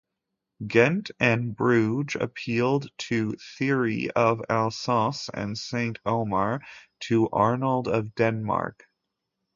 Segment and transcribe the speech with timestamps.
[0.65, 6.61] Ghent and Bruge appealed to Thierry of Alsace and Saint-Omer
[7.01, 8.87] to Arnold of Denmark.